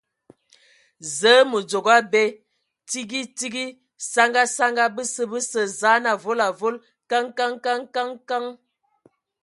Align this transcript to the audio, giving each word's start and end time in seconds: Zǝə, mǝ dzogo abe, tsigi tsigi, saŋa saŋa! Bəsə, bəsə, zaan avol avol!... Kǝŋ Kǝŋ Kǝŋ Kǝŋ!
Zǝə, 1.17 1.41
mǝ 1.49 1.59
dzogo 1.67 1.91
abe, 1.99 2.23
tsigi 2.87 3.21
tsigi, 3.37 3.65
saŋa 4.11 4.43
saŋa! 4.55 4.85
Bəsə, 4.95 5.23
bəsə, 5.31 5.61
zaan 5.79 6.03
avol 6.13 6.39
avol!... 6.49 6.75
Kǝŋ 7.09 7.25
Kǝŋ 7.37 7.51
Kǝŋ 7.93 8.11
Kǝŋ! 8.27 8.45